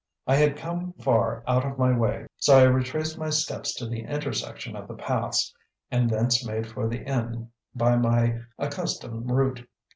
I 0.25 0.35
had 0.35 0.57
come 0.57 0.93
far 0.93 1.43
out 1.47 1.63
of 1.63 1.77
my 1.77 1.95
way, 1.95 2.25
so 2.35 2.57
I 2.57 2.63
retraced 2.63 3.19
my 3.19 3.29
steps 3.29 3.75
to 3.75 3.85
the 3.85 3.99
intersection 4.01 4.75
of 4.75 4.87
the 4.87 4.95
paths, 4.95 5.53
and 5.91 6.09
thence 6.09 6.43
made 6.43 6.65
for 6.65 6.87
the 6.87 7.03
inn 7.05 7.51
by 7.75 7.95
my 7.97 8.39
accustomed 8.57 9.29
route. 9.29 9.67